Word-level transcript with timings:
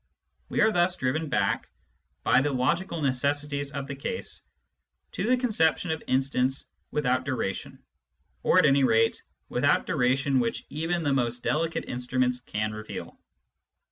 We 0.49 0.61
are 0.61 0.71
thus 0.71 0.95
driven 0.95 1.29
back, 1.29 1.69
by 2.23 2.41
the 2.41 2.51
logical 2.51 3.03
necessities 3.03 3.69
of 3.69 3.85
the 3.85 3.93
case, 3.93 4.41
to 5.11 5.27
the 5.29 5.37
conception 5.37 5.91
of 5.91 6.01
instants 6.07 6.67
without 6.89 7.23
duration, 7.23 7.77
or 8.41 8.57
at 8.57 8.65
any 8.65 8.83
rate 8.83 9.21
without 9.47 9.75
any 9.81 9.85
duration 9.85 10.39
which 10.39 10.65
even 10.71 11.03
the 11.03 11.13
most 11.13 11.43
delicate 11.43 11.85
instruments 11.87 12.39
can 12.39 12.71
reveal. 12.71 13.15